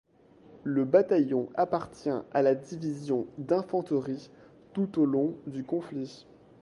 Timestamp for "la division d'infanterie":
2.41-4.31